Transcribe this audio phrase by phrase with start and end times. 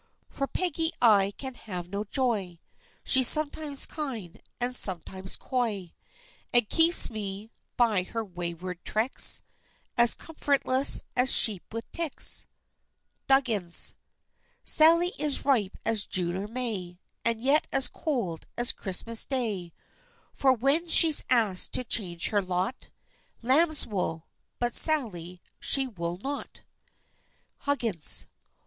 [0.31, 2.57] For Peggy I can have no joy,
[3.03, 5.93] She's sometimes kind, and sometimes coy,
[6.51, 9.43] And keeps me, by her wayward tricks,
[9.99, 12.47] As comfortless as sheep with ticks!
[13.27, 13.93] DUGGINS.
[14.63, 19.71] Sally is ripe as June or May, And yet as cold as Christmas Day;
[20.33, 22.87] For when she's asked to change her lot,
[23.43, 24.25] Lamb's wool,
[24.57, 26.63] but Sally, she wool not.
[27.67, 28.25] HUGGINS.